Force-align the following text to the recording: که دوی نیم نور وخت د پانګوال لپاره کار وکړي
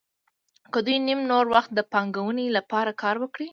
که 0.71 0.79
دوی 0.85 0.97
نیم 1.07 1.19
نور 1.31 1.45
وخت 1.55 1.71
د 1.73 1.79
پانګوال 1.91 2.39
لپاره 2.57 2.91
کار 3.01 3.15
وکړي 3.19 3.47